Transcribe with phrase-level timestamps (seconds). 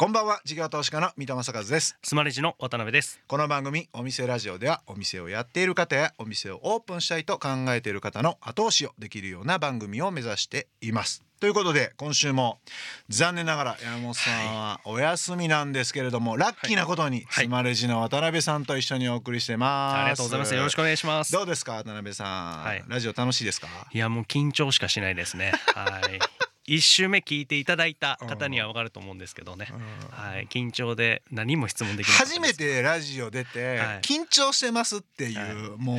[0.00, 1.98] こんばんは事業投資家の三戸正和です。
[2.04, 3.20] スマレジの渡辺です。
[3.26, 11.24] この番組お店ラジオではお店をやっている方やお店をオープンしたいと考えている方の後押しをできるような番組を目指しています。
[11.40, 12.60] ということで今週も
[13.08, 17.46] 残念ながら山本さんはお休みなんですけれども、ラッキーなことにはい。
[17.46, 19.96] スマレジの渡辺さんと一緒にお送りしてます。
[19.96, 20.54] ありがとうございます。
[20.54, 21.32] よろしくお願いします。
[21.32, 22.84] どうですか渡辺さん、はい。
[22.86, 23.66] ラジオ楽しいですか？
[23.92, 25.54] いやもう緊張しかしないですね。
[25.74, 26.37] はい
[26.68, 29.68] 一週目聞いていただいた方にはわかると思うんですけどね。
[30.10, 30.46] はい。
[30.48, 32.16] 緊張で何も質問できない。
[32.18, 34.00] 初めてラジオ出て、はい。
[34.02, 35.98] 緊張してますっていう、もう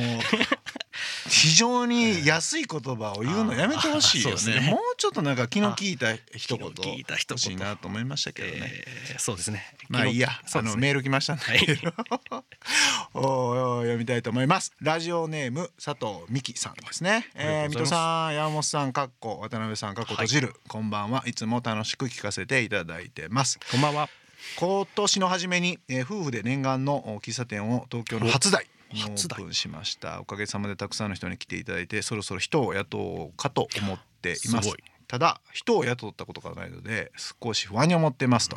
[1.28, 4.60] 非常に安い言葉を言うのやめてほしいよね。
[4.60, 4.70] ね。
[4.70, 8.70] もうちょっとなんか気の利いた一言気の利いた一言欲しいなと思いましたけどね、
[9.10, 9.62] えーそうですね。
[9.88, 11.42] まあいいや、あのメール来ましたんで、
[13.14, 14.72] おーおー読みたいと思います。
[14.80, 23.58] ラジオネーム佐藤美希さんですね、えー、水戸さん山本さんかっこ渡辺さんかっこ閉じる、こんばんはいつも楽しく聞かせていただいてます。
[23.70, 24.08] こんばんは。
[24.56, 30.20] 今年の初めに、えー夫婦で念願のお喫茶店を東京の初台初台ープンしました。
[30.20, 34.72] おかげさまでたくさんの人に来ていただいてそろそろ人を雇おうかと思っています。
[35.06, 37.10] ただ人を雇ったことがないので
[37.42, 38.56] 少し不安に思っていますと、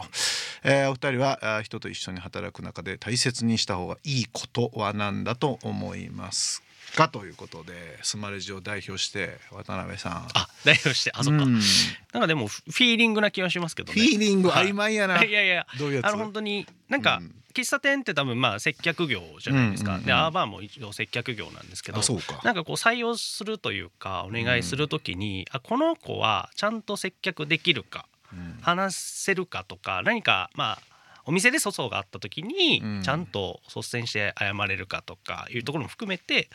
[0.63, 6.61] えーお二人は人と一緒に働く中で大切にした方がいいことは何だと思います
[6.95, 7.09] か？
[7.09, 7.73] ということで
[8.03, 10.13] スマレジを代表して渡辺さん。
[10.35, 11.43] あ代表してあそっか。
[11.43, 11.53] うん。
[11.53, 14.67] なんかでもフフィーリングな気がしますけどフねィーリングはい。
[14.67, 15.65] 曖昧やな、いやいや。
[15.79, 16.05] どういうやつ？
[16.05, 22.01] あの本当になんかうん喫茶店って多分まあ接客業じゃないですか、でアーバーも一応接客業なんですけど
[22.43, 28.57] なんかこう採用するというかお願いするときに、あこの子はちゃんと接客できるかうん。
[28.61, 30.79] 話せるかとか何かまあ
[31.25, 33.01] お店で粗相があった時にうん。
[33.03, 36.49] ちゃんと率先して謝れるかとかいうところも含めて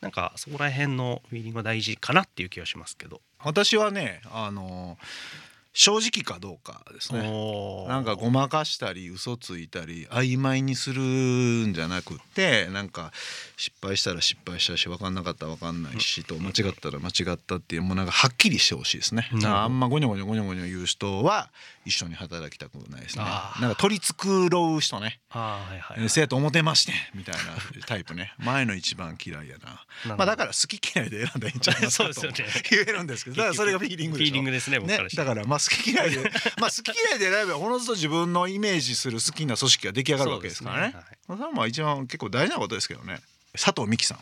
[0.00, 3.20] なんかそこら辺のフィーリングが大事かなっていう気がしますけど。
[3.42, 4.98] 私はねあの
[5.72, 7.22] 正直かどうかですね。
[7.88, 13.12] なんかごまかしたり嘘ついたり曖昧にするんじゃなくってなんか
[13.56, 19.28] 失敗したら失敗したし分かんなかったら分かんないしと間違ったら間違ったっていうもうなんかはっきりしてほしいですね。
[19.32, 19.56] なるほど。
[19.58, 21.50] あんまゴニョゴニョゴニョゴニョ言う人は
[21.84, 23.24] 一緒に働きたくないですね。
[23.24, 25.20] なんか取り繕う人ね。
[25.30, 27.40] あーはいはい、えーせやと思ってましてんみたいな
[27.86, 28.34] タイプね。
[28.38, 29.84] 前の一番嫌いやな。
[30.04, 30.16] ど。
[30.16, 32.20] まあだから好き嫌いで選んだらいいんちゃいま すかと
[32.70, 34.30] 言えるんですけどだからそれがフィーリングでしょ。
[34.30, 35.28] フィーリングですね僕ねから、したら。
[35.28, 36.18] だからまあ好き嫌いで
[36.58, 40.92] まあ好き嫌いで選べばおのずと自分のイメージする好きな組織が出来上がるわけですからね。
[40.92, 41.04] そね。
[41.28, 43.20] まあそれはまあ一番結構大事なことですけどね。
[43.52, 44.18] 佐藤美希さん、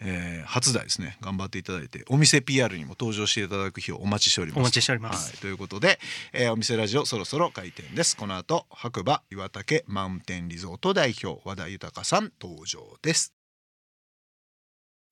[0.00, 1.18] えー初代ですね。
[1.20, 4.60] 頑張っていただいてお店 PR にも登場していただく日をお待ちしております。
[4.60, 5.30] お待ちしております。
[5.30, 5.98] はい、ということで、
[6.32, 8.16] えーお店ラジオそろそろ開店です。
[8.16, 13.32] この後白馬岩竹マウンテンリゾート代表和田豊さん登場です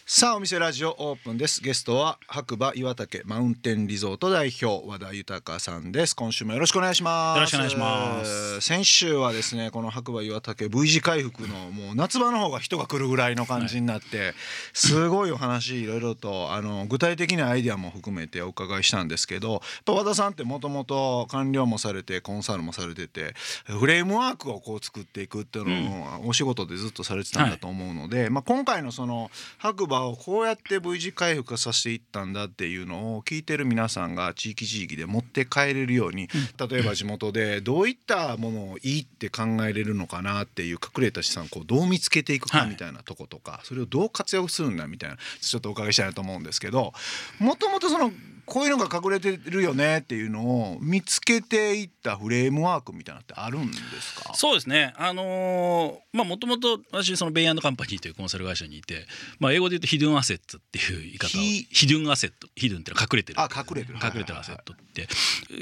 [0.06, 1.62] さあお店ラジオオープンです。
[1.62, 6.14] ゲストは白馬岩竹マウンテンリゾート代表和田豊さんです。
[6.14, 7.36] 今週もよろしくお願いします。
[7.36, 8.60] よろしくお願いします。
[8.60, 14.34] 先週はですねこの白馬岩竹 V 字回復のもう夏場の方が人が来るぐらいの感じになって、
[14.74, 23.32] すごいお話いろいろとあの具体的なアイデアも含めてお伺いしたんですけどやっぱ和田さんってもともと官僚もされてコンサルもされてて
[23.64, 36.28] フレームワークをこう作っていくっていうのをお仕事でずっとされてたんだと思うので、まあ、今回のその白馬をこうやって V 字回復させていったんだっていうのを聞いてる皆さんが地域地域で持って帰れるように、
[36.68, 46.92] 例えば地元でどういったものをいいって考えれるのかなっていう隠れた資産をこうどう見つけていくかはいみたいなとことか、それをどう活用するんだみたいなちょっとお伺いしたいなと思うんですけど
[47.38, 48.10] もともとその
[48.46, 54.34] こういうのが隠れてるよねっていうのを見つけていったフレームワークみたいなのってあるんですか？
[54.34, 54.92] そうですね。
[54.96, 59.06] あのーまあもともと私そのベイアンドカンパニーというコンサル会社にいて、
[59.40, 63.40] まあ、英語で言うとヒドゥンアセットっていう言い方をヒヒドゥンアセットヒドゥンっていうのは隠れてる。
[63.40, 63.98] あ隠れてる。
[64.02, 65.08] 隠れてるアセットって。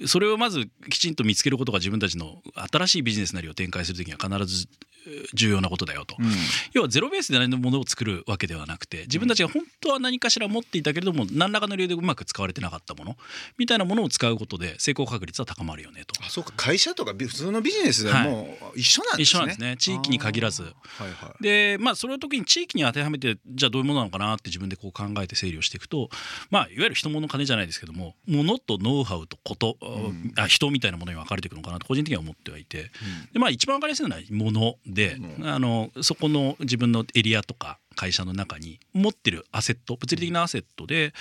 [0.07, 2.43] それをまずきちんと見つけることが自分たちの
[2.73, 4.92] 新しいビジネスなりを展開する時には必ずえー
[5.35, 6.27] 重要なことだよと、うん。
[6.73, 13.17] 要はゼロベースで何のものを作るわけではなくて自分たちが本当は何かしら持っていたけれども何らかの理由でうまく使われてなかったもの
[13.59, 16.15] みたいなものを使うことで成功確率は高まるよねと。
[16.25, 16.53] あそうか。
[16.57, 19.77] 会社とかビ普通のビジネスでも一緒なんですね、一緒なんですね。
[19.79, 20.63] 地域に限らず。
[20.63, 20.73] はい
[21.03, 21.43] はい。
[21.43, 26.11] でまあそれを時に地域に当てはめてじゃあどういうものなのかなって自分でこう考えて整理をしていくと
[26.51, 30.33] まあいわゆる人物金じゃないですけども物とノウハウとこと、ん。
[30.37, 32.91] あ人みたいなものに分かれていくのかなと個人的には思ってはいて。
[33.33, 35.49] でまあ一番分かりやすいのは物で、うん。
[35.49, 41.13] あのそこの自分のエリアとか会社の中に持ってるアセット物理的なアセットで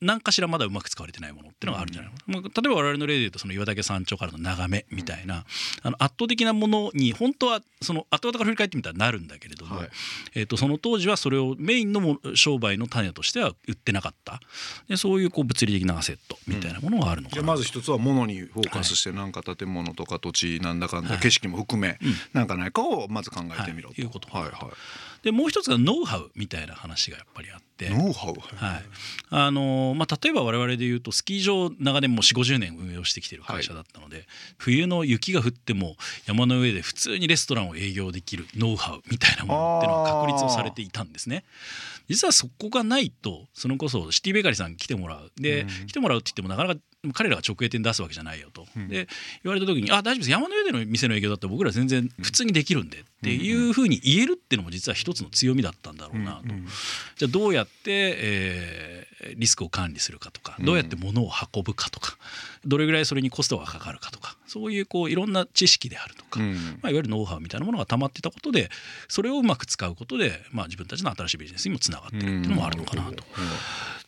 [0.00, 2.12] 何かしらまだうまく使われてないものっていうのがあるんじゃない。
[2.12, 5.44] の、まあ、例えば我々の例で言うとその岩岳山頂からの眺めみたいな、
[5.82, 9.88] あの圧倒的なものに本当はその後々から振り返ってみたらなるんだけれども、はい。
[10.34, 14.40] えー、とその当時はそれをメインのも商売の種としては売ってなかった。
[14.88, 21.20] でそういうこう物理的なアセットみたいなものがあるのかな、じゃあまず一つは物にフォーカスしてなんか建物とか土地なんだかんだはい。
[21.20, 23.94] 景色も含めうんなんかないかをまず考えてみろと。
[23.94, 24.02] はい。
[24.02, 24.28] いうこと。
[24.36, 24.70] はいは
[25.22, 27.90] でもう一つがノウハウみたいな話がやっぱりあってい。。
[27.90, 28.34] ノウハウ？
[28.56, 28.82] はい
[29.30, 34.26] あのまあ、例えば我々で言うとスキー場長年もう4 5 0年運営をしてきてる会社だったので、
[34.58, 35.96] 冬の雪が降っても
[36.26, 41.44] 山の上で普通にレストランを営業できるノウハウみたいなものっていうのが確立をされていたんですね。
[42.12, 45.32] 実はそこがないとそのこそシティベーカリーさん来てもらう。
[45.36, 45.86] で、うん。
[45.86, 46.80] 来てもらうって言ってもなかなか
[47.14, 48.88] 彼らが直営店出すわけじゃないよと、うん。
[48.88, 49.08] で
[49.42, 56.54] 言われた時に「あ大丈夫です山の上での店の営業だったら僕ら全然普通にできるんで」っていうふうに言えるっていうのも実は一つの強みだったんだろうなと。
[56.54, 56.66] うん
[57.16, 60.64] じゃあどうやって、えーリスクを管理するかとかうん。
[60.64, 62.16] どうやって物を運ぶかとか、
[62.64, 66.54] どれぐらいそれにコストがかかるかとかそういうこういろんな知識であるとか、うん。
[66.54, 68.70] まあ、いわゆるノウハウみたいなものが溜まってたことで
[69.08, 73.24] それをうまく使うことで、まあ、自分たちの新しいビジネスにもつながってるっていうのもあるのかなと。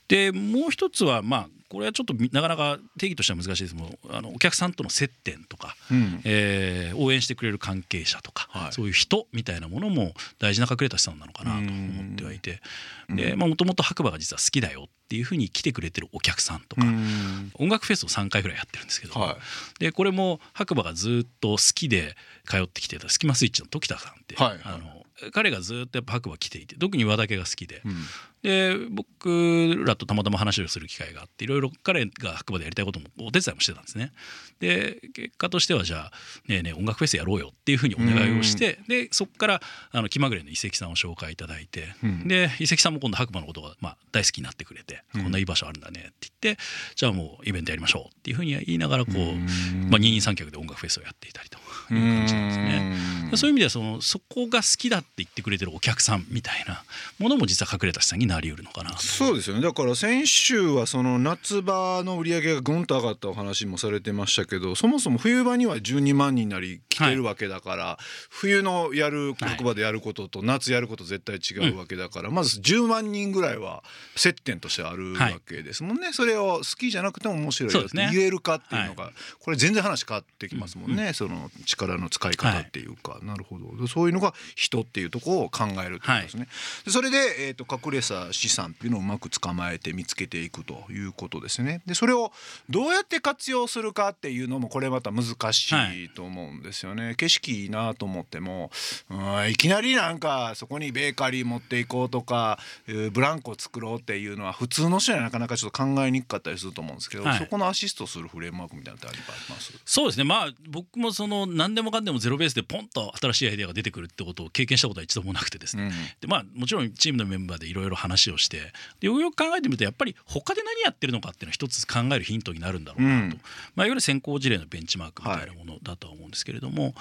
[0.08, 3.74] でもう一つはまあこれはちょっとみなかなか定義としては難しいです。
[3.74, 6.20] けどあのお客さんとの接点とか、うん。
[6.24, 8.72] えー応援してくれる関係者とか、はい。
[8.72, 12.60] そういう人みたいなものも大事な隠れた資産なのかなと思ってはいて。
[13.08, 17.50] でもともと白馬が実は好きだよっていうふうに来てくれてるお客さんとか、うん。
[17.54, 19.36] 音楽フェスを3回ぐらいやってるんですけど、は
[19.80, 22.14] でこれも白馬がずっと好きで
[22.48, 24.52] 通ってきてたスキマスイッチの時田さんって、はい。
[24.52, 27.78] はいあの彼がずっとやっぱ白馬来ていて特に和竹が好きで、い。
[27.84, 27.94] うん
[28.44, 34.12] で僕らとたまたま話をする機会があっていろいろ彼が白馬でやりたいこともお手伝いもしてたんですね。
[34.60, 36.12] で結果としてはじゃあ
[36.46, 39.60] ねえねえ音楽フェスやろうよっていうふうにお願いをしてでそこから
[39.92, 42.28] あの気まぐれの遺跡さんを紹介いただいて、うん。
[42.28, 45.22] で遺跡さんも今度白馬のことが、まあ、大好きになってくれて、うん。
[45.22, 46.62] こんないい場所あるんだねって言って
[46.96, 49.46] じゃあもうイベントやりましょうっていうふうに言いながらこう、うん。
[49.90, 51.58] まあ、二人三脚で音楽フェスをやっていたりと
[51.92, 52.96] いう感じなんですね。
[53.08, 56.84] うんそういう意味ではそのそこが好きだって言ってくれてるお客さんみたいな
[57.18, 58.90] ものも実は隠れた資産になりうるのかな。
[58.90, 59.62] とそうですよね。
[59.62, 67.98] だから先週はその夏場の売り上げがぐんと上がったお話もされてましたけどそもそも冬場には12万人なり来てるわけだから、
[68.30, 73.82] 冬のやる白馬でやることと夏やること絶対違うわけだから、まず10万人ぐらいは
[74.16, 79.10] 接点としてあるわけですもんね、それを好きじゃなくても面白いよって言えるかっていうのが、
[79.40, 86.48] これ全然話変わってきますもんね、その力の使い方っていうか、なるほどそういうのが人っていうところを考えるってことですね。
[86.84, 91.82] でそれで、えー、と隠れた資産っていうのをうまく捕まえて見つけていくということですね。
[91.86, 92.32] でそれを
[92.68, 97.14] どうやって活用するかっていうのもこれまた難しいと思うんですよね。
[97.16, 98.70] 景色いいなと思っても
[99.10, 109.18] うんいきなりなんかそこにベーカリー持っていこうとかえーブランコ作ろうっていうのは普通の人にはなかなかちょっと考えにくかったりすると思うんですけど、はいそこのアシストするフレームワークみたいなのってあり
[109.50, 109.72] ます？
[109.84, 115.90] そうですねまあ僕もその何でもかんでもゼロベースでポンと新しいアイデアが出てくるってことを経験したことは一度もなくてですね、うん
[116.20, 123.30] でまあもちろんチームのメンバーでいろいろ話をしてでよくよく考えてみるとやっぱり他で何やってるのかっていうのは一つ考えるヒントになるんだろうなと、うん。
[123.30, 126.94] まあ、いわゆる先行事例のベンチマークみたいなものだとは思うんですけれども、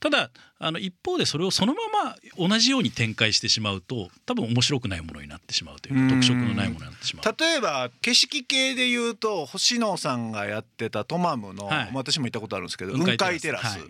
[0.00, 0.30] ただ
[0.62, 7.36] あの一方でそれをそのまま同じように展開してしまうと多分面白くないものになってしまうという特色のないものになってしまう。
[7.38, 11.90] 例えば景色系で言うと星野さんがやってたトマムの、はい。
[11.94, 13.40] 私も行ったことあるんですけど雲雲海テラス。
[13.40, 13.88] 海テラス、はい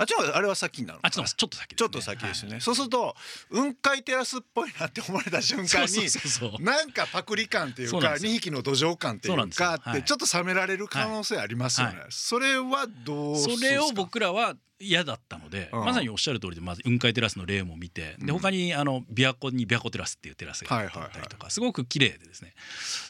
[0.00, 1.76] あっちのあれは先になるのあちょっとちょっと先ですね。
[1.76, 3.14] ちょっと先ですよね、そうすると
[3.50, 6.50] 雲海テラスっぽいなって思われた瞬間にそうそうそう。
[6.52, 8.32] そうなんかパクリ感っていうかそうなんですよ。
[8.32, 10.00] 2匹の土壌感っていうかあっはい。
[10.00, 12.06] てちょっと冷められる可能性ありますよね、はい。
[12.08, 15.84] それはどうそれを僕らは嫌だったので、うん。
[15.84, 18.38] まさにおっしゃる通りでまず雲海テラスの例も見てでうん。
[18.38, 22.54] 他にあの琵琶湖に琵琶湖テラスっていうテラスがあったりとか、すごく綺麗でですね。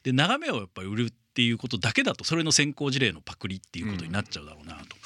[0.03, 4.97] で眺めをやっぱり売るっていうことだけだとそれの先行事例のパクリっていうことになっちゃうだろうなと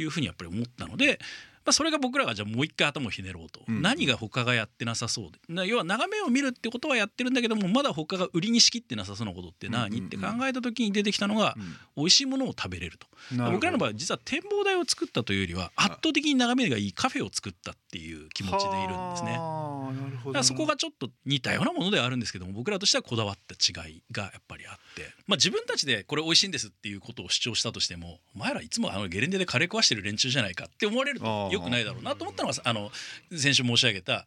[0.00, 1.20] いうふうにやっぱり思ったので。
[1.64, 5.38] まあ、それが僕らがじゃあもう一回頭をひねろうと、うん何が他がやってなさそうで。
[5.48, 10.06] な要は眺めを見るってことはやってるんだけどもまだ他が売りにしきってなさそうなことって何、うんうんうん。
[10.06, 11.56] って考えた時に出てきたのが、
[11.96, 13.06] 美味しいものを食べれると。
[13.50, 19.32] 僕らの場合実は展望台を作ったというよりは圧倒的に眺めがいいカフェを作ったっていう気持ちでいるんですね。
[19.32, 32.90] だからそこがちょっと似たようなものではあるんですけども僕らとしてはこだわった違いがやっぱりあって、まあ、自分たちでこれ美味しいんですっていうことを主張したとしてもお前らいつもあのゲレンデでカレー食わしてる連中じゃないかって思われるとよくないだろうなと思ったのがあの
[33.30, 34.26] 先週申し上げた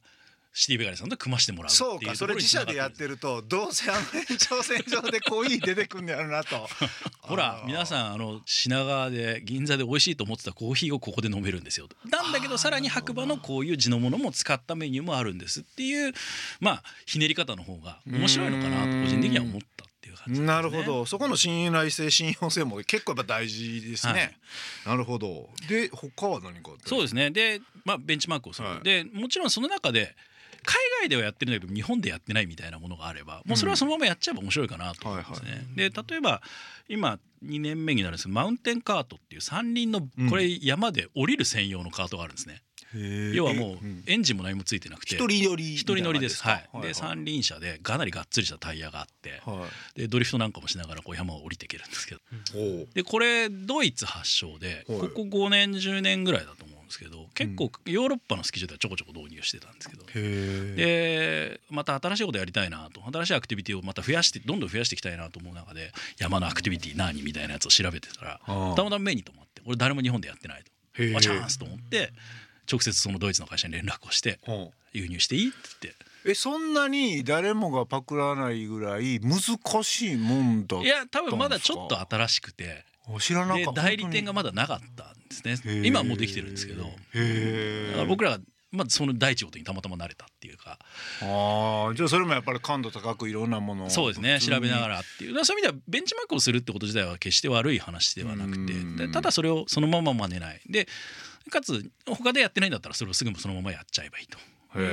[0.54, 6.68] シティベガリさんと組ましてもらうっていうそうかそれ自社でやってるとどうせあの延長線上でコーヒー出てくんねやろなと。
[7.22, 16.14] ほら皆んさんあの品川で銀座で美味しいと思ってたコーヒーをここで飲めるんですよなんだけどさらに白馬のこういう地のものも使ったメニューもあるんですっていう
[16.62, 19.57] まあひねり方の方が面白いのかなと個人的には思
[20.32, 20.40] ね。
[20.40, 21.06] なるほど。
[21.06, 24.32] そこの信頼性信用性も結構やっぱ大事ですね、はい。
[24.90, 25.50] なるほど。
[25.70, 27.32] で他は何かそうですね。
[27.32, 28.84] で、まあ、ベンチマークをする、はい。
[28.84, 30.16] でもちろんその中で
[30.66, 35.52] 海外ではやってるんだけど日本でやってないみたいなものがあればもうそれはそのままやっちゃえば面白いかなと思いますね。
[35.52, 36.42] はいはで例えば
[36.90, 42.62] 今2年目になるんですけどマウンテンカートっていう三輪のこれ山で降りる専用のカートがあるんですね。
[42.94, 45.16] 要はもうエンジンも何もついてなくて。
[45.16, 46.44] 一人乗り一人乗りです。
[46.44, 46.70] はい。
[46.74, 46.96] ではい。
[46.96, 49.42] 三輪車でかなりがっつりしたタイヤがあって。
[49.46, 49.66] は
[49.96, 50.00] い。
[50.00, 52.22] でドリフトなんかもしながらこう山を降りていけるんですけど。
[52.94, 55.00] でこれドイツ発祥ではい。
[55.00, 60.06] ここ5年10年ぐらいだと思うんですけど結構ヨーロッパのスキー場ではちょこちょこ導入してたんですけど。
[60.16, 63.02] へでまた新しいことやりたいなと。
[63.12, 70.72] 新しいアクティビティをまた増やしてどんどん増やしていきたいなと思う中で山のアクティビティ何みたいなやつを調べてたらたまたま目に留まって俺誰も日本でやってないと。
[71.04, 72.12] へえあチャンスと思って
[72.70, 76.08] 直接そのドイツの会社に連絡をしてえ輸入していいって言って。
[76.26, 82.84] えそんなに誰もがパクらないぐらい難しいもんだいや多分まだちょっと新しくて。
[83.08, 83.72] あ知らなかった。
[83.72, 85.14] で代理店がまだなかったん
[85.46, 85.88] ですね。
[85.88, 86.84] 今はもうできてるんですけど。
[86.84, 88.40] へえだから僕らが
[88.72, 90.78] まずその第一号にたまたま慣れたっていうか。
[91.22, 93.90] ああじゃあそれもやっぱり感度高くいろんなものを。
[93.90, 94.40] そうですね。
[94.42, 95.46] 調べながららっていう。
[95.46, 99.08] そういう意味ではベンチマークをするってこと自体は決して悪い話ではなくて。
[99.08, 100.62] ただそれをそのまま真似ない。
[100.68, 100.88] で
[101.50, 104.38] かつ他でやってないんだったらそれをすぐそのままやっちゃえばいいと。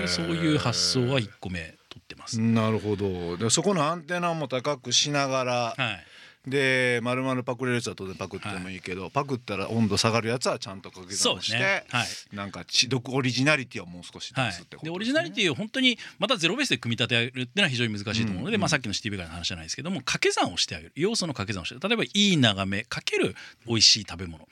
[0.08, 2.40] そういう発想は1個目取ってます。
[2.40, 3.36] なるほど。
[3.36, 6.04] でそこのアンテナも高くしながらはい
[6.46, 12.06] で丸々パクれるやつは当然パクってもいいけど、パクったら温度下がるやつはちゃんと掛け算して、ねはい。
[12.36, 14.90] なんかち独オリジナリティをもう少しはい出すってことです、ね。
[14.90, 18.60] でオリジナリティを本当にまたゼロベースで組み立てるっていうのは非常に難しいと思うので、うん。
[18.60, 20.92] まあ、さっきのシティベガーの話じゃないですけども掛け算をしてあげる。
[20.96, 23.34] 要素の掛け算をして例えばいい眺めかける
[23.66, 24.46] 美味しい食べ物、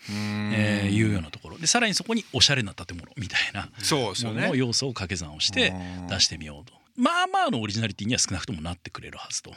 [0.54, 1.58] えーいうようなところ。
[1.58, 5.74] でさらにそこにおしゃれな建物みたいなそうですよもののね要素を掛け算をして
[6.08, 6.81] 出してみようと。
[6.96, 9.52] まあまあのオリジナリティには少なくともなってくれるはずとい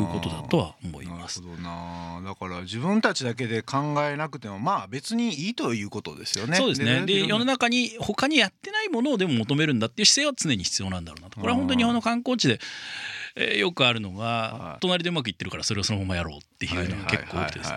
[0.00, 1.40] うことだとは思います。
[1.40, 2.22] なるほどな。
[2.30, 6.56] だから自分たちだけで考えなくてもまあ別にいいということですよね。
[6.56, 7.04] そうですね。
[7.06, 11.38] で世の中中に他にやってないものをでも求めるんだっていう姿勢は常に必要なんだろうなと。
[11.38, 12.58] これは本当に日本の観光地で、
[13.36, 14.80] えーよくあるのが、はい。
[14.80, 17.72] 隣でうまくいってるからそれをそのままやろうっていうのが結構多くてです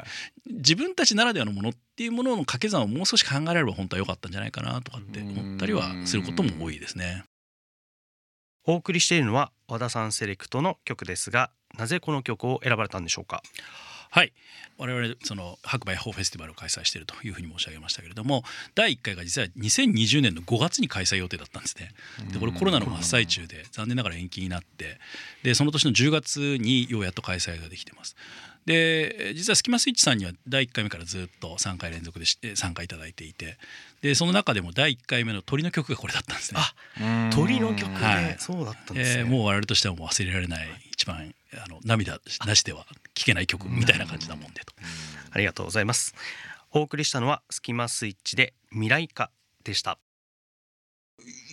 [0.47, 7.23] 自分たちならではのものっていうものの掛け算をもう少し考えられれば本当は良かったんじゃないかなとかって思ったりはすることも多いですね。
[8.65, 13.41] お送りしているのは和田さんセレクトの曲ですがなぜこの曲を選ばれたんでしょうか？
[14.09, 14.33] はい
[14.77, 18.43] 我々その白馬ヤホーフェスティバルを開催しているというふうに申し上げましたけれども
[18.75, 21.89] 第1回が実は2020年の5月に開催予定だったんですね。
[22.31, 24.99] でこれコロナの真っ最中で残念ながら延期になって
[25.41, 28.15] でその年の10月にようやっと開催ができてます。
[28.65, 33.57] で実はスキマスイッチさんには第1回目からずっと3回連続で参加いただいていて
[34.01, 36.59] でその中でも第1回目の鳥の曲がこれだったんですね。
[36.61, 38.35] あ鳥の曲で、はい。
[38.39, 44.73] そうだったんですね、えーもう我々としてはもう忘れられない一番あの涙なしでは聴けない曲みたいな感じなもんでと。
[45.31, 46.13] ありがとうございます。
[46.71, 49.29] お送りしたのはスキマスイッチで未来化
[49.63, 49.97] でした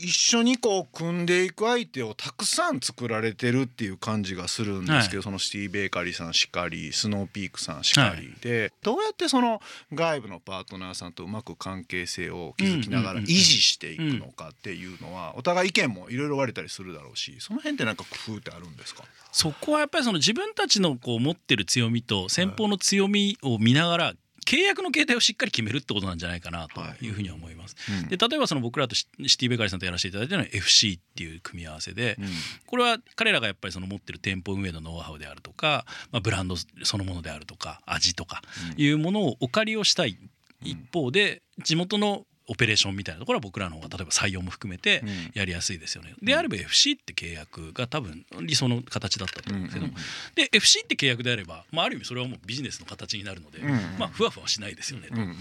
[0.03, 9.61] 一緒にこう組んでいく相手をたくさん作られてるっていう感じがするんですけど、そのシティベーカリーさんしかりスノーピークさんしかり、はでどうやってその
[9.93, 19.05] 外部のパートナーさんとうまく関係性を築きながら維持していくのかっていうのはお互い意見もいろいろ割れたりするだろうしその辺ってなんか工夫ってあるんですか？
[19.31, 24.13] そこはやっぱりその自分たちのこう持ってる強みと先方の強みを見ながら
[24.51, 27.09] 契約の形態をしっかり決めるってことなんじゃないかなとい。
[27.11, 27.77] うふうには思います。
[28.03, 28.09] うん。
[28.09, 32.27] で例えばその僕らとシシティベーカリーさんとやらせていただいたのは FC っていう組み合わせでうん。
[32.67, 38.43] これは彼らがやっぱりその持ってる店舗運営のノウハウであるとか、まあ、ブランドそのものであるとか味とか
[38.77, 40.19] いうものをお借りをしたい
[40.63, 45.31] 一方で地元のオペレーションみたいなところは僕らの方が例えば採用も含めてうん。
[45.35, 46.15] やりやすいですよね。
[46.21, 49.93] であれば FC って契約が多分理想の形だったと思うんですけども、
[50.35, 55.15] で FC って契約であれば、まあ、ある意味それはもうビジネスの形になるので、うんまあ、ふわふわしないですよねと。
[55.15, 55.37] うんうん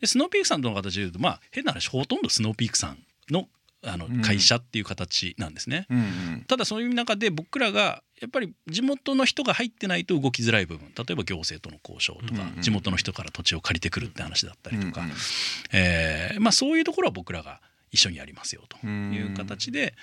[0.00, 2.98] でスノーピークさんとの形でいうとまあ変な話ほとんどスノーピークさん
[3.30, 3.48] の
[3.82, 4.22] あのうん。
[4.22, 5.86] 会社っていう形なんですね。
[5.90, 6.44] うんうん。
[6.46, 12.62] ただそういう中で僕らがやっぱり地元の人が入ってないと動きづらい部分例えば行政との交渉とか、うんうん。
[12.62, 15.16] 地元の人から土地を借りてくるって話だったりとか、うんうん。
[15.72, 17.60] えーまあ、そういうところは僕らが
[17.92, 19.94] 一緒にやりますよという形で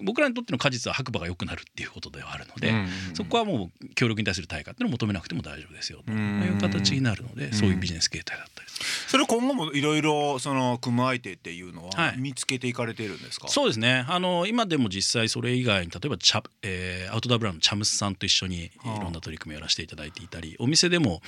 [0.00, 8.68] 僕らにとっての果実は白馬が良くなるっていうことではあるので、うんそこはもう協力に対する対価っていうのを求めなくても大丈夫ですよとうんいう形になるのでそういうビジネス形態だったり
[9.08, 12.18] それ今後もいろいろその組む相手っていうのははい。
[12.18, 14.04] 見つけていかれているんですか、そうですね。
[14.08, 21.20] あの今でも実際それ以外に例えばチャ、えーアウトドアブランドのチャムスさんと一緒にいはあろんな取り組みをやらせていただいていたりお店でも、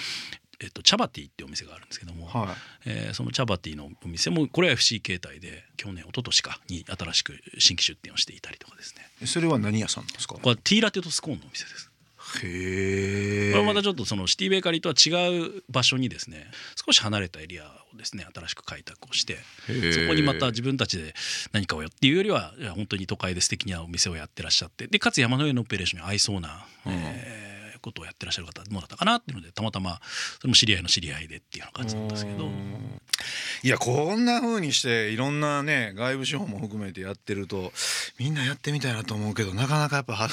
[0.64, 9.02] えっと、チャバティっていうお店があるんですけども、はえーそのチャバティのお店もこれは FC 形態で去年一昨年かに新しく新規出店をしていたりとかですね。
[9.22, 10.34] いそれは何屋さんですか？
[10.34, 11.90] これはティーラテとスコーンのお店です。
[12.42, 19.38] へえこれはまたちょっとそのシティベーカリーとは違う場所にですね少し離れたエリアをですね新しく開拓をして
[19.92, 21.14] そこにまた自分たちで
[21.52, 27.43] 何かをやっていうよりは本当に都会で素敵なお店をやってらっしゃってでかつ山の上のオペレーションに合いそうな、えー
[27.84, 30.00] ことをやってらっしゃる方どうだったかなっていうのでたまたま
[30.38, 32.48] それも知り合いの知り合いでっていうような感じなんですけど。
[33.62, 37.72] いやこんな風にしていろんなね外部資本も含めてやってると
[38.18, 40.28] みんなやってみたいなと思うけどなかなかやっぱは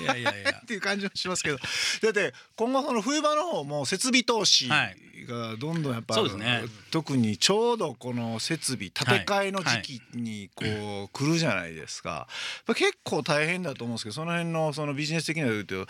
[0.00, 0.50] いやいやいや。
[0.62, 1.58] っていう感じもしますけど。
[1.58, 4.96] だって今後その冬場の方も設備投資はい。
[5.26, 6.62] がどんどんやっぱ、そうですね。
[6.90, 10.64] 特にちょうどこの設備建て替えの時期にこ
[11.04, 12.28] う来るじゃないですか、
[12.68, 15.86] 結構大変だと思うんですけどその辺のそのビジネス的な言うと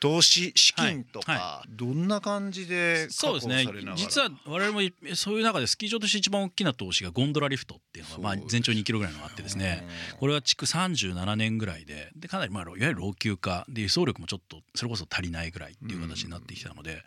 [0.00, 3.94] 投資資金とか、はどんな感じで確保そうですね。
[3.96, 9.86] 実は我々もそういう中でスキー場として一番大きな投資がゴンドラリフトっていうのがまあ全長2キロぐらいのがあってですね。
[10.18, 17.04] これは築37年ぐらいででかなりまあいわゆる老朽化で輸送力もちょっとそれこそ足りないぐらいっていう形になってきたので。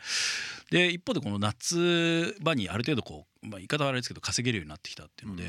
[0.72, 5.44] で一方でこの夏場にある程度こう、まあ、言い方はあれですけど稼げるようになってきたっていうので、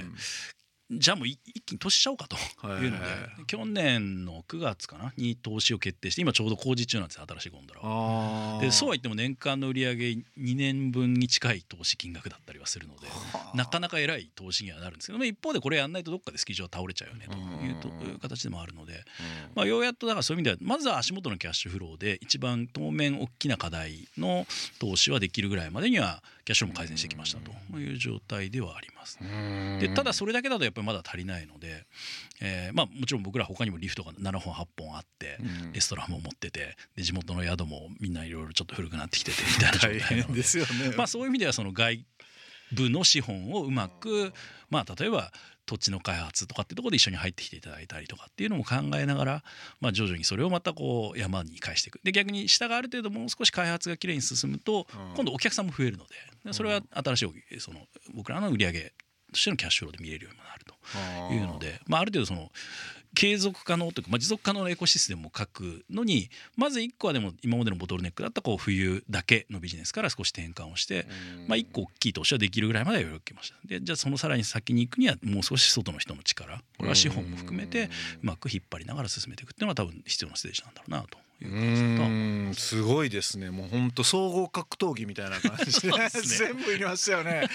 [0.91, 10.25] じゃあもうい一気に投資しちゃおうかというので、はい去年の9月かなに投資を決定して今ちょうど工事中なんですよ新しいゴンドラでそうは言っても年間の売り上げ2
[10.57, 13.07] 年分に近い投資金額だったりはするので
[13.55, 19.05] なかなか偉い投資にはなるんですけどまあ一方でこれやんないとどっかでスキー場は倒れちゃうよねという形でもあるので、
[19.55, 24.47] まあ、ようやっとだからそういう意味ではまずは足元のキャッシュフローで一番当面大きな課題の
[24.81, 27.79] 投資はできるぐらいまでにはキャッシュも改善してきましたと。
[27.79, 29.19] いう状態ではあります。
[29.21, 29.79] うん。
[29.81, 31.87] でただそれだけだとやっぱりまだ足りないので、
[32.41, 35.73] えーまあ、もちろん僕ら他にもリフトが7本8本あって、うん。
[35.73, 40.35] レストランも持っててで地元の宿もみんないろいろちょっと古くなってきててみたいな状態なので。
[40.35, 40.95] ですよね。
[40.97, 42.05] まあ、そういう意味ではその外
[42.73, 44.33] 部の資本をうまく、
[44.71, 45.31] まあ、例えば
[45.67, 49.45] 土地の開発とかっていうところで一緒に入ってきていただいたりとかっていうのも考えながら、
[49.81, 52.01] まあ、徐々にそれをまたこう山に返していく。
[52.03, 55.15] で逆に下がある程度もう少し開発がきれいに進むとうん。
[55.15, 57.81] 今度お客さんも増えるのででそれは新しいその
[58.15, 58.93] 僕らの売り上げ
[59.33, 62.51] としてのキャッシュフローで見れるようにもなるというので、まあ、ある程度その
[63.15, 71.07] 継続可能というか、まあ、持続可能なエコシステムを書くのにまず1個はでも今までのボトルネックだったこう冬だけのビジネスから少し転換をして、
[71.47, 73.57] まあ、1個大きい投資はできるぐらいまでは余裕を受けました。
[73.65, 77.85] でじゃあそのさらに先に行くにはもう少し外の人の力これは資本も含めて
[78.23, 82.53] うまく引っ張りながら進めていくっていうのが多分必要なステージなんだろうなというん。
[82.55, 83.51] すごいですね。
[83.51, 85.89] もう本当総合格闘技みたいな感じで。
[85.93, 86.09] ね。
[86.09, 87.49] 全部いりますよね。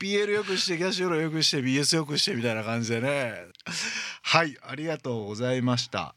[0.00, 3.34] PL よくしてキャッシュフローよくして BS よくしてみたいな感じでね
[4.28, 6.12] はいありがとうございました。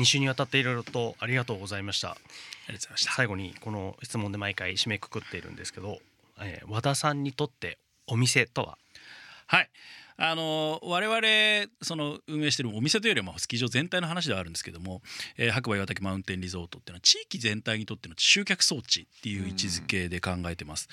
[0.00, 2.10] 2週にわたっていろいろとありがとうございました。
[2.10, 3.12] ありがとうございました。
[3.12, 6.00] 最後にこの質問で毎回締めくくっているんですけど、
[6.40, 8.78] えー和田さんにとってお店とは？
[9.46, 9.70] はい。
[10.16, 15.00] あの我々その運営しているお店というよりはまあスキー場全体の話ではあるんですけども、
[15.38, 20.88] えー白馬岩岳マウンテンリゾートっていうのは地域全体にとっての集客装置っていう位置づけで考えてます。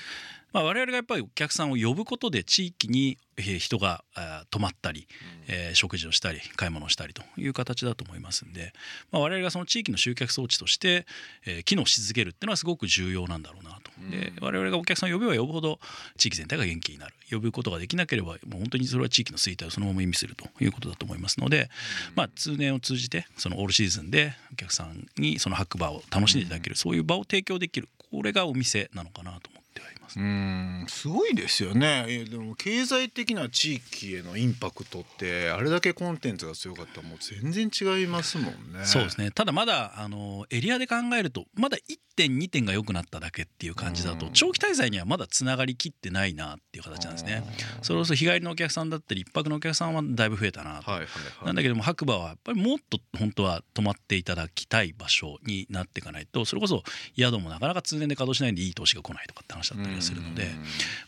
[0.53, 4.03] まあ、我々がやっぱりお客さんを呼ぶことで地域にえー人が
[4.49, 5.07] 泊まったり、
[5.47, 8.73] えー食事をしたり買い物をしたりという形だと思いますんで、
[9.11, 11.05] まあ、我々がその地域の集客装置として、
[11.45, 13.91] えー機能し続けるっていうのはすごく重要なんだろうなと。
[14.09, 15.79] で我々がお客さんを呼べば呼ぶほど
[16.17, 17.13] 地域全体が元気になる。
[17.29, 21.69] 呼ぶことができなければもう本当にそれは地域の衰退をそのまま意味するということだと思いますので、
[22.15, 27.89] まあ、通年を通じてそのオールシーズンでお客さんにその白馬を楽しんでいただける、そういう場を提供できる。
[28.09, 30.19] これがお店なのかなと思ってはいます。
[30.19, 30.85] うん。
[30.87, 32.05] すごいですよね。
[32.09, 38.83] いやでも経済的な地域へのインパクトってあれだけコンテンツが強かったらもう全然違いますもんね。
[38.83, 39.31] そうですね。
[39.31, 41.77] ただまだあのエリアで考えるとまだ
[42.17, 44.33] 点2点が良くなっただけっていう感じだとうん。
[44.33, 47.43] 長期滞在にはまだつながりきってないなっていう形なんですね。
[47.81, 50.81] それこそ日帰りのお客さんだったり一泊のお客さんはだいぶ増えたな
[51.45, 56.83] なんだけども白馬はやっぱりもっと本当は泊まっていただきたい場所になっていかないとそれこそ
[57.15, 60.45] 宿もなかなか通年で稼働しないんでいい投資が来ないとかって話だったりはするので、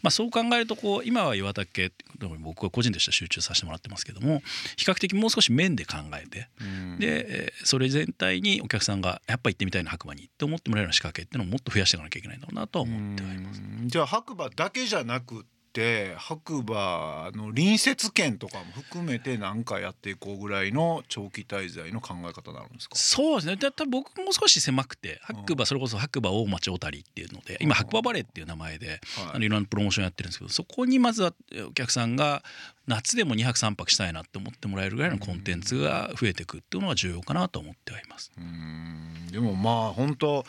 [0.02, 1.92] まあ、そう考えるとこう今は岩岳
[2.40, 4.42] 僕は個人としては集中させてもらってますけども
[4.78, 7.00] 比較的もう少し面で考えてうん。
[7.00, 13.62] でえーそれ全体にお客さんがやっぱ行ってみたいな白馬にって思ってもらえるような仕掛けっていうのをもっと増やしていかなきゃいけないんだろうなとは思ってはいます。
[13.86, 15.46] じゃあ白馬だけじゃなく
[15.80, 22.96] てて白馬の隣接県とかも含めて何かやっていこうぐらいの長期滞在の考え方になるんですか？
[22.98, 23.56] そうですね。
[23.56, 29.00] だ僕も少し狭くて白馬それこそ白馬大町小谷っていうので今白馬バレーっていう名前で
[29.34, 31.34] あのいろんなプロモーションやってるんですけどそこにまずは
[31.70, 32.44] お客さんが
[32.88, 38.32] 夏でも2泊3泊したいなって思ってもらえるぐらいのコンテンツが増えていくっていうのが重要かなと思ってはいます。
[38.38, 39.28] うん。
[39.32, 40.44] でもまあ本当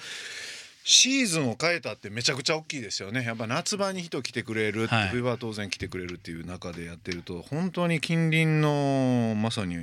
[0.93, 3.23] シーズンを変えたってめちゃくちゃ大きいですよね。
[3.23, 5.09] やっぱ夏場に人来てくれるはい。
[5.11, 9.77] 冬場は当然来てくれるっていう中でやってると本当に近隣のまさに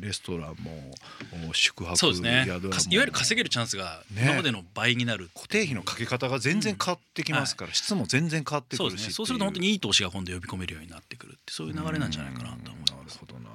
[0.00, 2.46] レストランも宿泊そうですね。
[2.46, 2.56] いわ
[2.88, 4.22] ゆる稼げるチャンスがね。
[4.24, 9.12] 今までの倍になる、固定費のかけ方が全然変わってきますから、質も全然変わってくそうでするしね。
[9.12, 13.18] そうすると本当にいい投資が今度呼び込めるようになってくるってそういう流れなんじゃないかなと思いうんなるます。
[13.18, 13.50] ほどな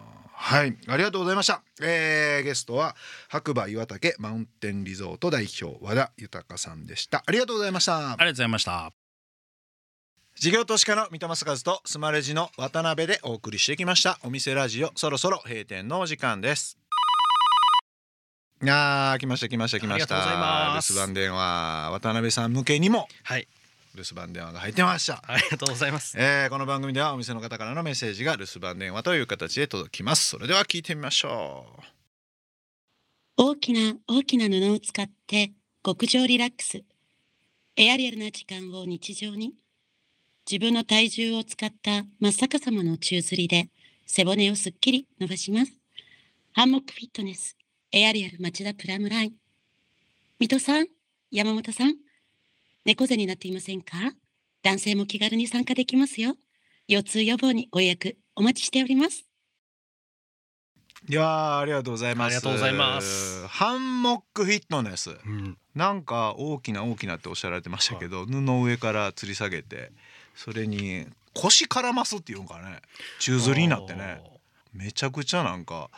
[0.46, 0.76] はい。
[0.88, 2.98] ありがとうございました、えーゲストは
[3.30, 7.24] 白馬岩岳マウンテンリゾート代表和田豊さんでした。
[7.26, 7.98] ありがとうございました。
[7.98, 8.92] ありがとうございました。
[10.36, 14.20] 事業投資家の三戸正和とスマレジの渡辺でお送りしてきました。
[14.22, 16.78] お店ラジオそろそろ閉店のお時間です。
[18.62, 20.16] いやー来ました来ました来ました。
[20.18, 20.38] ありがとうござい
[20.76, 20.92] ます。
[20.92, 23.08] 留守番電話渡辺さん向けにも。
[23.24, 23.48] はい
[23.96, 31.84] 留守番電話が入ってましたありがとうございますえーこの番組ではお店の方からのメッセージが留守番電話という形で届きますそれでは聞いてみましょう
[33.36, 35.54] 大きな大きな布を使って
[35.84, 36.84] 極上リラックス。
[37.76, 39.54] エアリアルな時間を日常に。
[40.50, 43.70] 自分の体重を使った真っ逆さまの宙吊りで
[44.06, 45.74] 背骨をすっきり伸ばします。
[46.52, 47.58] ハンモックフィットネス。
[47.92, 49.34] エアリアル町田プラムライン。
[50.40, 50.86] 水戸さん、
[51.32, 51.96] 山本さん、
[52.86, 53.96] 猫背になっていませんか？
[54.62, 56.36] 男性も気軽に参加できますよ。
[56.90, 59.24] 腰痛予防にご予約お待ちしております。
[61.08, 62.28] いやーありがとうございます。
[62.28, 63.48] ありがとうございます。
[63.48, 65.12] ハンモックフィットネス。
[65.12, 65.58] うん。
[65.76, 69.94] なんか大きな大きなっておっしゃられてましたけど、布を上から吊り下げて
[70.36, 72.82] それに腰絡ますっていうんかね。
[73.20, 74.22] 宙吊りになってね。
[74.74, 75.90] めちゃくちゃなんか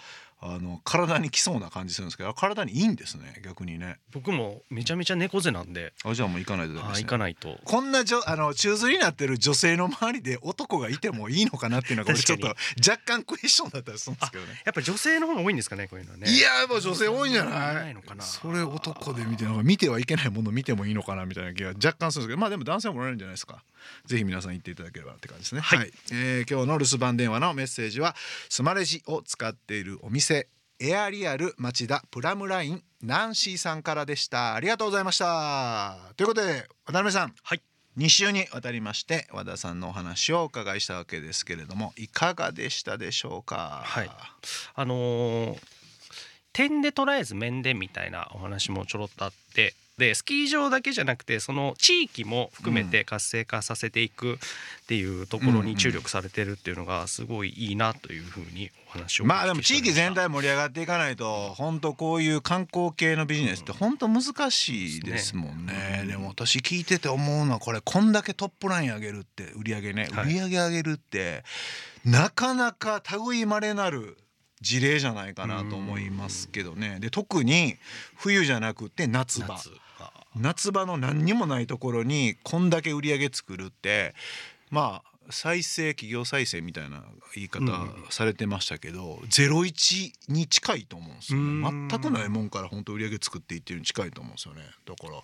[0.42, 3.98] あの体にきそうな感じするんですけど体にいいんですね逆にね。
[4.12, 5.94] 僕もめちゃめちゃ猫背なんで。
[6.04, 7.04] あじゃあもう行かないとダメあですね。
[7.06, 7.58] 行かないと。
[7.64, 12.60] こんなじょあの宙吊りになってる女性の周りで男がいてもいいのかなっていうのが俺ちょっと確
[12.92, 14.62] 若干クエスチョンだったりするんですけどね。
[14.66, 16.30] やっぱ女性の方が多いんですかねこういうのはね。
[16.30, 18.24] いややっぱ女性多いんじゃなないいのかな。
[18.24, 23.64] それ男で見てなんか見てはいけないもの見てもいいのかなみたいな気が若干するんですけどまあでも男性もおられるんじゃないですか
[24.06, 25.62] ぜひ皆さん言っていただければって感じですね。
[25.62, 25.92] はい。
[26.12, 28.16] えー今日の留守番電話のメッセージは
[28.50, 30.48] スマレジを使っているお店
[30.80, 34.56] エアリアル町田プラムラインナンシーさんからでした。
[34.56, 35.98] ありがとうございました。
[36.18, 37.34] ということで渡辺さん。
[37.44, 37.62] はい。
[37.98, 43.84] 2週にわたりまして和田さんのお話をお伺いしたわけですけれどもいかがでしたでしょうか？
[43.86, 44.10] はい。
[44.76, 45.60] あのー
[46.52, 54.38] 点で捉えず面でみたいなお話もちょろっとあってでスキー場だけじゃなくてその地域も含めて活性化させていくっ
[54.88, 66.04] ていうところに注力されてるっていうのがすごいいいなというふうにお話をまあでも地域全体盛り上がっていかないと本当こういう観光系のビジネスって本当難しいですもんね。
[66.06, 71.44] でも私聞いてて思うのはこれこんだけトップライン上げるって売り上げねはい売り上げ上げるって
[72.04, 74.18] なかなか類いまれなる
[74.60, 76.98] 事例じゃないかなと思いますけどね。
[77.00, 77.78] で特に
[78.18, 79.56] 冬じゃなくて夏場。
[79.56, 79.85] 夏あ
[80.36, 84.14] 夏場の何にもないところにこんだけ売り上げ作るって
[84.70, 87.62] まあ再生企業再生みたいな言い方
[88.10, 91.68] されてましたけど、ゼロ一に近いと思うんですよね。
[91.68, 91.88] うん。
[91.88, 94.62] 全くないもんから本当売り上げ作っていってるに近いと思うんですよね。
[94.86, 95.22] だから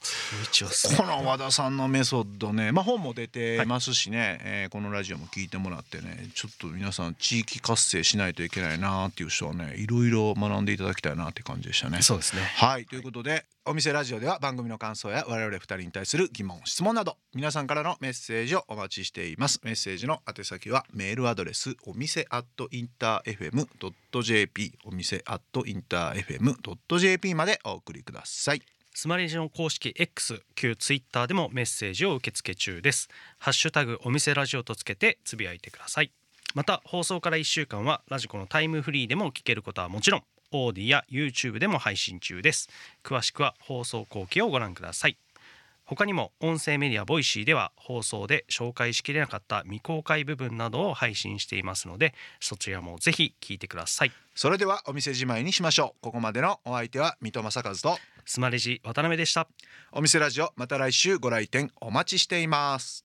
[0.97, 12.01] この和田さんのメソッドね、まあ、本も出てますしね、えーこのラジオも聞いてもらってねちょっと皆さん地域活性しないといけないなっていう人はねいろいろ学んでいただきたいなって感じでしたね。
[12.01, 12.41] そうですね。
[12.41, 12.85] はい。
[12.85, 19.59] ということでお店ラジオでは番組の感想や我々二人に対する疑問質問など皆さんからのメッセージをお待ちしています。
[19.63, 28.61] メッセージージの宛先はメールアドレスお店アットインター FM.jp お店アット interfm.jp までお送りください。
[28.93, 33.07] スマレジの公式 X 旧 Twitter でもメッセージを受け付け中です。
[33.39, 36.11] ハッシュタグお店ラジオとつけてつぶやいてください。
[36.53, 42.69] また放送から1週間はラジコのタイムフリーでも聞けることはもちろん AuDee や YouTube でも配信中です。
[43.03, 45.17] 詳しくは放送後記をご覧ください。
[45.93, 54.11] 他にも音声メディア Voicy では放送で紹介しきれなかった未公開部分などを配信していますのでそちらもぜひ聞いてください。
[54.33, 56.01] それではお店じまいにしましょう。
[56.01, 59.49] ここまでのお相手は水戸正和とスマレジ渡辺でした。
[59.91, 62.99] お店ラジオまた来週ご来店お待ちしています